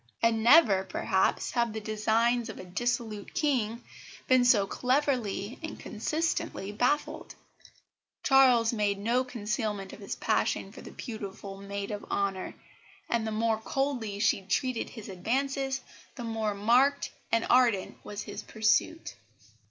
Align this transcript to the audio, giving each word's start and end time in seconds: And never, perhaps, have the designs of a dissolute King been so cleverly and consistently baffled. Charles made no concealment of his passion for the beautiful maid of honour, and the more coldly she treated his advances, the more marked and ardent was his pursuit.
And 0.23 0.41
never, 0.43 0.83
perhaps, 0.83 1.51
have 1.51 1.73
the 1.73 1.79
designs 1.79 2.49
of 2.49 2.57
a 2.57 2.63
dissolute 2.63 3.35
King 3.35 3.83
been 4.27 4.43
so 4.45 4.65
cleverly 4.65 5.59
and 5.61 5.79
consistently 5.79 6.71
baffled. 6.71 7.35
Charles 8.23 8.73
made 8.73 8.97
no 8.97 9.23
concealment 9.23 9.93
of 9.93 9.99
his 9.99 10.15
passion 10.15 10.71
for 10.71 10.81
the 10.81 10.89
beautiful 10.89 11.57
maid 11.57 11.91
of 11.91 12.03
honour, 12.05 12.55
and 13.11 13.27
the 13.27 13.31
more 13.31 13.59
coldly 13.59 14.17
she 14.17 14.41
treated 14.41 14.89
his 14.89 15.07
advances, 15.07 15.81
the 16.15 16.23
more 16.23 16.55
marked 16.55 17.11
and 17.31 17.45
ardent 17.47 17.95
was 18.03 18.23
his 18.23 18.41
pursuit. 18.41 19.13